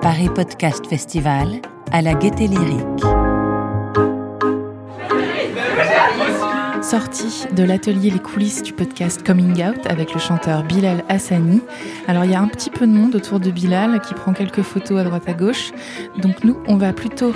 Paris 0.00 0.28
Podcast 0.34 0.86
Festival 0.86 1.60
à 1.92 2.02
la 2.02 2.14
Gaieté 2.14 2.46
Lyrique. 2.46 3.04
Sortie 6.82 7.46
de 7.54 7.62
l'atelier 7.62 8.10
Les 8.10 8.18
coulisses 8.18 8.62
du 8.62 8.72
podcast 8.72 9.24
Coming 9.24 9.64
Out 9.64 9.86
avec 9.86 10.12
le 10.12 10.20
chanteur 10.20 10.62
Bilal 10.64 11.04
Hassani. 11.08 11.62
Alors 12.06 12.24
il 12.24 12.32
y 12.32 12.34
a 12.34 12.40
un 12.40 12.48
petit 12.48 12.68
peu 12.68 12.86
de 12.86 12.92
monde 12.92 13.14
autour 13.14 13.40
de 13.40 13.50
Bilal 13.50 14.00
qui 14.00 14.12
prend 14.14 14.32
quelques 14.32 14.62
photos 14.62 15.00
à 15.00 15.04
droite 15.04 15.28
à 15.28 15.32
gauche. 15.32 15.70
Donc 16.18 16.44
nous, 16.44 16.58
on 16.66 16.76
va 16.76 16.92
plutôt 16.92 17.32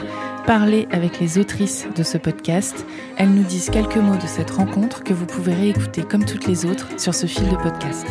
parler 0.46 0.86
avec 0.92 1.18
les 1.18 1.38
autrices 1.38 1.88
de 1.96 2.04
ce 2.04 2.18
podcast. 2.18 2.86
Elles 3.16 3.30
nous 3.30 3.42
disent 3.42 3.68
quelques 3.68 3.96
mots 3.96 4.14
de 4.14 4.26
cette 4.26 4.52
rencontre 4.52 5.02
que 5.02 5.12
vous 5.12 5.26
pouvez 5.26 5.52
réécouter 5.52 6.02
comme 6.02 6.24
toutes 6.24 6.46
les 6.46 6.64
autres 6.64 6.88
sur 7.00 7.14
ce 7.14 7.26
fil 7.26 7.48
de 7.48 7.56
podcast. 7.56 8.06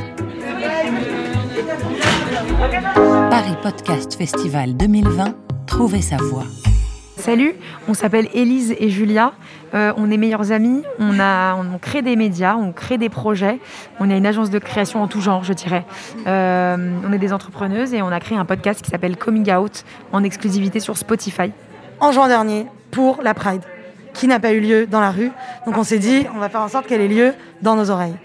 Paris 3.30 3.56
Podcast 3.64 4.16
Festival 4.16 4.76
2020, 4.76 5.34
trouvez 5.66 6.02
sa 6.02 6.18
voix. 6.18 6.44
Salut, 7.16 7.56
on 7.88 7.94
s'appelle 7.94 8.28
Élise 8.34 8.76
et 8.80 8.90
Julia. 8.90 9.32
Euh, 9.74 9.94
on 9.96 10.12
est 10.12 10.18
meilleures 10.18 10.52
amies. 10.52 10.84
On, 11.00 11.20
a, 11.22 11.56
on 11.56 11.78
crée 11.80 12.02
des 12.02 12.18
médias, 12.18 12.58
on 12.58 12.74
crée 12.74 12.98
des 12.98 13.10
projets. 13.10 13.60
On 14.02 14.12
a 14.12 14.16
une 14.16 14.26
agence 14.26 14.50
de 14.50 14.60
création 14.60 15.02
en 15.02 15.08
tout 15.08 15.22
genre, 15.22 15.46
je 15.46 15.54
dirais. 15.54 15.86
Euh, 16.28 17.00
on 17.08 17.14
est 17.14 17.18
des 17.18 17.32
entrepreneuses 17.32 17.94
et 17.94 18.02
on 18.02 18.10
a 18.10 18.20
créé 18.20 18.38
un 18.38 18.46
podcast 18.46 18.82
qui 18.82 18.92
s'appelle 18.92 19.16
Coming 19.16 19.50
Out 19.54 19.86
en 20.12 20.22
exclusivité 20.24 20.82
sur 20.82 20.98
Spotify. 20.98 21.52
En 22.00 22.12
juin 22.12 22.28
dernier, 22.28 22.68
pour 22.92 23.22
la 23.22 23.34
Pride, 23.34 23.62
qui 24.14 24.28
n'a 24.28 24.40
pas 24.40 24.52
eu 24.52 24.60
lieu 24.60 24.86
dans 24.88 25.00
la 25.00 25.12
rue. 25.12 25.32
Donc 25.66 25.78
on 25.78 25.84
s'est 25.84 26.00
dit, 26.00 26.26
on 26.36 26.40
va 26.40 26.50
faire 26.50 26.62
en 26.62 26.68
sorte 26.68 26.88
qu'elle 26.88 27.02
ait 27.02 27.08
lieu 27.08 27.34
dans 27.62 27.76
nos 27.76 27.90
oreilles. 27.90 28.16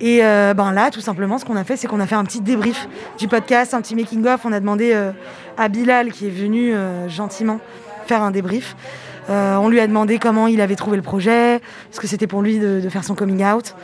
Et 0.00 0.20
euh, 0.22 0.54
ben 0.54 0.72
là, 0.72 0.90
tout 0.90 1.00
simplement, 1.00 1.38
ce 1.38 1.44
qu'on 1.44 1.56
a 1.56 1.64
fait, 1.64 1.76
c'est 1.76 1.88
qu'on 1.88 2.00
a 2.00 2.06
fait 2.06 2.14
un 2.14 2.24
petit 2.24 2.40
débrief 2.40 2.88
du 3.18 3.26
podcast, 3.26 3.74
un 3.74 3.80
petit 3.80 3.96
making-of. 3.96 4.44
On 4.44 4.52
a 4.52 4.60
demandé 4.60 4.92
euh, 4.94 5.10
à 5.56 5.68
Bilal, 5.68 6.12
qui 6.12 6.26
est 6.26 6.30
venu 6.30 6.72
euh, 6.72 7.08
gentiment 7.08 7.58
faire 8.06 8.22
un 8.22 8.30
débrief. 8.30 8.76
On 9.30 9.68
lui 9.68 9.78
a 9.78 9.86
demandé 9.86 10.18
comment 10.18 10.46
il 10.46 10.58
avait 10.62 10.74
trouvé 10.74 10.96
le 10.96 11.02
projet, 11.02 11.60
ce 11.90 12.00
que 12.00 12.06
c'était 12.06 12.26
pour 12.26 12.40
lui 12.40 12.58
de, 12.58 12.80
de 12.80 12.88
faire 12.88 13.04
son 13.04 13.14
coming 13.14 13.44
out. 13.44 13.74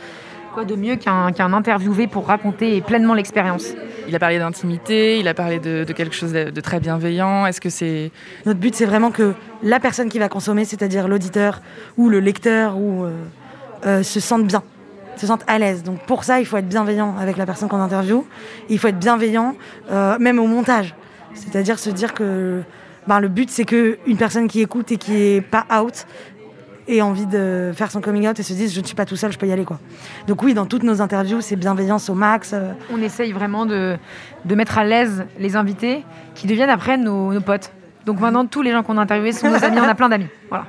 Quoi 0.55 0.63
de 0.63 0.77
mieux 0.77 0.95
qu'un 0.95 1.33
qu'un 1.33 1.51
interviewé 1.51 2.07
pour 2.07 2.27
raconter 2.27 2.79
pleinement 2.79 3.13
l'expérience 3.13 3.73
Il 4.07 4.15
a 4.15 4.19
parlé 4.19 4.39
d'intimité, 4.39 5.19
il 5.19 5.27
a 5.27 5.33
parlé 5.33 5.59
de, 5.59 5.83
de 5.83 5.91
quelque 5.91 6.15
chose 6.15 6.31
de, 6.31 6.49
de 6.49 6.61
très 6.61 6.79
bienveillant. 6.79 7.45
Est-ce 7.45 7.59
que 7.59 7.69
c'est... 7.69 8.09
Notre 8.45 8.61
but, 8.61 8.73
c'est 8.73 8.85
vraiment 8.85 9.11
que 9.11 9.33
la 9.63 9.81
personne 9.81 10.07
qui 10.07 10.17
va 10.17 10.29
consommer, 10.29 10.63
c'est-à-dire 10.63 11.09
l'auditeur 11.09 11.61
ou 11.97 12.07
le 12.07 12.21
lecteur, 12.21 12.77
ou, 12.77 13.03
euh, 13.03 13.11
euh, 13.85 14.01
se 14.01 14.21
sente 14.21 14.47
bien, 14.47 14.63
se 15.17 15.27
sente 15.27 15.43
à 15.47 15.59
l'aise. 15.59 15.83
Donc 15.83 15.99
pour 16.05 16.23
ça, 16.23 16.39
il 16.39 16.45
faut 16.45 16.55
être 16.55 16.69
bienveillant 16.69 17.17
avec 17.19 17.35
la 17.35 17.45
personne 17.45 17.67
qu'on 17.67 17.81
interviewe. 17.81 18.23
Il 18.69 18.79
faut 18.79 18.87
être 18.87 18.97
bienveillant 18.97 19.57
euh, 19.91 20.17
même 20.19 20.39
au 20.39 20.47
montage. 20.47 20.95
C'est-à-dire 21.33 21.79
se 21.79 21.89
dire 21.89 22.13
que 22.13 22.61
ben, 23.07 23.19
le 23.19 23.27
but, 23.27 23.49
c'est 23.49 23.65
qu'une 23.65 24.17
personne 24.17 24.47
qui 24.47 24.61
écoute 24.61 24.89
et 24.93 24.97
qui 24.97 25.17
est 25.17 25.41
pas 25.41 25.65
out 25.81 26.05
ait 26.87 27.01
envie 27.01 27.25
de 27.25 27.71
faire 27.75 27.89
son 27.91 28.01
coming 28.01 28.27
out 28.27 28.39
et 28.39 28.43
se 28.43 28.53
dise 28.53 28.73
je 28.73 28.81
ne 28.81 28.85
suis 28.85 28.95
pas 28.95 29.05
tout 29.05 29.15
seul, 29.15 29.31
je 29.31 29.37
peux 29.37 29.47
y 29.47 29.51
aller. 29.51 29.65
quoi. 29.65 29.79
Donc 30.27 30.43
oui, 30.43 30.53
dans 30.53 30.65
toutes 30.65 30.83
nos 30.83 31.01
interviews, 31.01 31.41
c'est 31.41 31.55
bienveillance 31.55 32.09
au 32.09 32.13
max. 32.15 32.51
euh, 32.53 32.71
On 32.93 33.01
essaye 33.01 33.31
vraiment 33.31 33.65
de, 33.65 33.97
de 34.45 34.55
mettre 34.55 34.77
à 34.77 34.83
l'aise 34.83 35.25
les 35.39 35.55
invités 35.55 36.03
qui 36.35 36.47
deviennent 36.47 36.69
après 36.69 36.97
nos, 36.97 37.33
nos 37.33 37.41
potes. 37.41 37.71
Donc 38.05 38.19
maintenant, 38.19 38.45
tous 38.45 38.61
les 38.61 38.71
gens 38.71 38.83
qu'on 38.83 38.97
a 38.97 39.01
interviewés 39.01 39.31
sont 39.31 39.49
nos 39.49 39.63
amis. 39.63 39.77
On 39.79 39.83
a 39.83 39.95
plein 39.95 40.09
d'amis. 40.09 40.27
Voilà. 40.49 40.65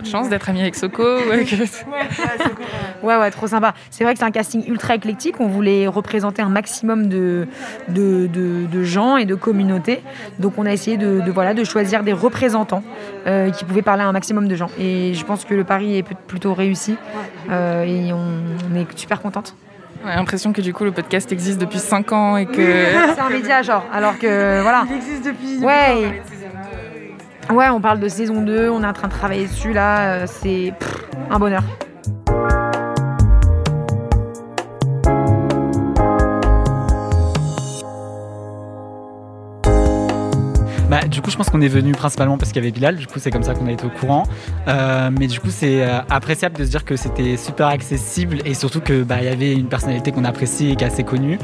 Trop 0.00 0.06
de 0.06 0.10
chance 0.10 0.28
d'être 0.30 0.48
ami 0.48 0.60
avec 0.62 0.74
Soko 0.76 1.02
Ouais, 3.02 3.16
ouais, 3.16 3.30
trop 3.30 3.46
sympa. 3.46 3.74
C'est 3.90 4.04
vrai 4.04 4.12
que 4.14 4.18
c'est 4.18 4.24
un 4.24 4.30
casting 4.30 4.64
ultra 4.68 4.94
éclectique. 4.94 5.36
On 5.40 5.46
voulait 5.46 5.86
représenter 5.86 6.42
un 6.42 6.48
maximum 6.48 7.08
de, 7.08 7.46
de, 7.88 8.26
de- 8.26 8.66
de 8.66 8.82
gens 8.82 9.16
et 9.16 9.24
de 9.24 9.34
communautés. 9.34 10.02
Donc, 10.38 10.54
on 10.58 10.66
a 10.66 10.72
essayé 10.72 10.96
de, 10.96 11.20
de, 11.20 11.30
voilà, 11.30 11.54
de 11.54 11.64
choisir 11.64 12.02
des 12.02 12.12
représentants 12.12 12.82
euh, 13.26 13.50
qui 13.50 13.64
pouvaient 13.64 13.82
parler 13.82 14.02
à 14.02 14.06
un 14.06 14.12
maximum 14.12 14.48
de 14.48 14.54
gens. 14.54 14.70
Et 14.78 15.12
je 15.14 15.24
pense 15.24 15.44
que 15.44 15.54
le 15.54 15.64
pari 15.64 15.98
est 15.98 16.02
pl- 16.02 16.16
plutôt 16.26 16.54
réussi. 16.54 16.96
Euh, 17.50 17.84
et 17.84 18.12
on, 18.12 18.18
on 18.72 18.76
est 18.76 18.86
super 18.98 19.20
contente. 19.20 19.54
On 20.04 20.08
a 20.08 20.16
l'impression 20.16 20.54
que 20.54 20.62
du 20.62 20.72
coup 20.72 20.84
le 20.84 20.92
podcast 20.92 21.30
existe 21.30 21.60
depuis 21.60 21.78
5 21.78 22.12
ans 22.12 22.36
et 22.38 22.46
que... 22.46 22.54
C'est 23.14 23.20
un 23.20 23.28
média, 23.28 23.60
genre. 23.62 23.84
Alors 23.92 24.18
que, 24.18 24.62
voilà. 24.62 24.84
Il 24.88 24.96
existe 24.96 25.26
depuis. 25.26 25.58
Ouais, 25.62 26.22
ouais, 27.50 27.68
on 27.68 27.80
parle 27.80 28.00
de 28.00 28.08
saison 28.08 28.42
2. 28.42 28.68
On 28.70 28.82
est 28.82 28.86
en 28.86 28.92
train 28.92 29.08
de 29.08 29.12
travailler 29.12 29.46
dessus, 29.46 29.72
là. 29.72 30.22
Euh, 30.22 30.26
C'est 30.26 30.72
un 31.30 31.38
bonheur. 31.38 31.62
Bah, 40.90 41.06
du 41.06 41.22
coup, 41.22 41.30
je 41.30 41.36
pense 41.36 41.48
qu'on 41.50 41.60
est 41.60 41.68
venu 41.68 41.92
principalement 41.92 42.36
parce 42.36 42.50
qu'il 42.50 42.60
y 42.60 42.66
avait 42.66 42.72
Bilal. 42.72 42.96
Du 42.96 43.06
coup, 43.06 43.20
c'est 43.20 43.30
comme 43.30 43.44
ça 43.44 43.54
qu'on 43.54 43.68
a 43.68 43.70
été 43.70 43.86
au 43.86 43.90
courant. 43.90 44.24
Euh, 44.66 45.08
mais 45.16 45.28
du 45.28 45.38
coup, 45.38 45.50
c'est 45.50 45.84
euh, 45.84 46.00
appréciable 46.10 46.56
de 46.56 46.64
se 46.64 46.70
dire 46.70 46.84
que 46.84 46.96
c'était 46.96 47.36
super 47.36 47.68
accessible 47.68 48.38
et 48.44 48.54
surtout 48.54 48.80
que 48.80 49.04
bah, 49.04 49.22
y 49.22 49.28
avait 49.28 49.54
une 49.54 49.68
personnalité 49.68 50.10
qu'on 50.10 50.24
apprécie 50.24 50.70
et 50.70 50.76
qui 50.76 50.82
est 50.82 50.88
assez 50.88 51.04
connue. 51.04 51.38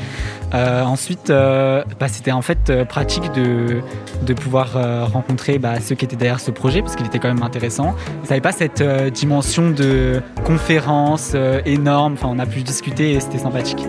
Euh, 0.52 0.82
ensuite, 0.82 1.30
euh, 1.30 1.84
bah, 2.00 2.08
c'était 2.08 2.32
en 2.32 2.42
fait 2.42 2.70
euh, 2.70 2.84
pratique 2.84 3.32
de, 3.34 3.82
de 4.22 4.34
pouvoir 4.34 4.76
euh, 4.76 5.04
rencontrer 5.04 5.60
bah, 5.60 5.80
ceux 5.80 5.94
qui 5.94 6.04
étaient 6.04 6.16
derrière 6.16 6.40
ce 6.40 6.50
projet 6.50 6.82
parce 6.82 6.96
qu'il 6.96 7.06
était 7.06 7.20
quand 7.20 7.32
même 7.32 7.44
intéressant. 7.44 7.94
Ça 8.24 8.30
n'avait 8.30 8.40
pas 8.40 8.50
cette 8.50 8.82
dimension 9.12 9.70
de 9.70 10.22
conférence 10.44 11.36
énorme. 11.64 12.14
Enfin, 12.14 12.28
on 12.32 12.40
a 12.40 12.46
pu 12.46 12.62
discuter 12.62 13.12
et 13.12 13.20
c'était 13.20 13.38
sympathique. 13.38 13.86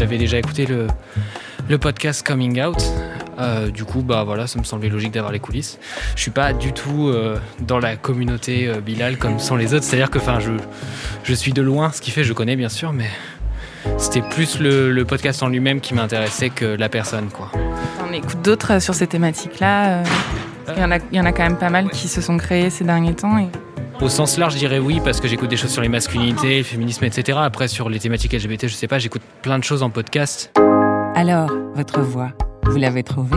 J'avais 0.00 0.16
déjà 0.16 0.38
écouté 0.38 0.64
le, 0.64 0.86
le 1.68 1.76
podcast 1.76 2.26
Coming 2.26 2.62
Out. 2.64 2.82
Euh, 3.38 3.68
du 3.70 3.84
coup, 3.84 4.00
bah 4.00 4.24
voilà, 4.24 4.46
ça 4.46 4.58
me 4.58 4.64
semblait 4.64 4.88
logique 4.88 5.12
d'avoir 5.12 5.30
les 5.30 5.40
coulisses. 5.40 5.78
Je 6.16 6.22
suis 6.22 6.30
pas 6.30 6.54
du 6.54 6.72
tout 6.72 7.08
euh, 7.08 7.36
dans 7.60 7.78
la 7.78 7.96
communauté 7.96 8.66
euh, 8.66 8.80
Bilal 8.80 9.18
comme 9.18 9.38
sont 9.38 9.56
les 9.56 9.74
autres. 9.74 9.84
C'est-à-dire 9.84 10.08
que, 10.08 10.16
enfin, 10.16 10.40
je, 10.40 10.52
je 11.22 11.34
suis 11.34 11.52
de 11.52 11.60
loin, 11.60 11.92
ce 11.92 12.00
qui 12.00 12.12
fait, 12.12 12.24
je 12.24 12.32
connais 12.32 12.56
bien 12.56 12.70
sûr, 12.70 12.94
mais 12.94 13.10
c'était 13.98 14.22
plus 14.22 14.58
le, 14.58 14.90
le 14.90 15.04
podcast 15.04 15.42
en 15.42 15.48
lui-même 15.48 15.82
qui 15.82 15.92
m'intéressait 15.92 16.48
que 16.48 16.64
la 16.64 16.88
personne, 16.88 17.28
quoi. 17.28 17.52
On 18.08 18.10
écoute 18.14 18.40
d'autres 18.42 18.72
euh, 18.76 18.80
sur 18.80 18.94
ces 18.94 19.06
thématiques-là. 19.06 20.02
qu'il 20.66 20.78
y 20.78 20.84
en 20.84 20.92
a- 20.92 20.98
Il 21.12 21.18
y 21.18 21.20
en 21.20 21.26
a 21.26 21.32
quand 21.32 21.42
même 21.42 21.58
pas 21.58 21.68
mal 21.68 21.90
qui 21.90 22.08
se 22.08 22.22
sont 22.22 22.38
créés 22.38 22.70
ces 22.70 22.84
derniers 22.84 23.12
temps. 23.14 23.36
Et... 23.36 23.48
Au 24.02 24.08
sens 24.08 24.38
large, 24.38 24.54
je 24.54 24.58
dirais 24.58 24.78
oui, 24.78 24.98
parce 25.04 25.20
que 25.20 25.28
j'écoute 25.28 25.50
des 25.50 25.58
choses 25.58 25.72
sur 25.72 25.82
les 25.82 25.90
masculinités, 25.90 26.58
le 26.58 26.64
féminisme, 26.64 27.04
etc. 27.04 27.38
Après, 27.42 27.68
sur 27.68 27.90
les 27.90 27.98
thématiques 27.98 28.32
LGBT, 28.32 28.66
je 28.66 28.74
sais 28.74 28.88
pas, 28.88 28.98
j'écoute 28.98 29.20
plein 29.42 29.58
de 29.58 29.64
choses 29.64 29.82
en 29.82 29.90
podcast. 29.90 30.50
Alors, 31.14 31.50
votre 31.74 32.00
voix, 32.00 32.32
vous 32.64 32.78
l'avez 32.78 33.02
trouvée? 33.02 33.36